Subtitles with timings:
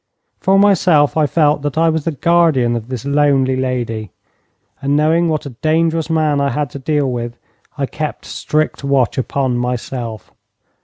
[0.39, 4.09] For myself, I felt that I was the guardian of this lonely lady,
[4.81, 7.37] and knowing what a dangerous man I had to deal with,
[7.77, 10.31] I kept strict watch upon myself.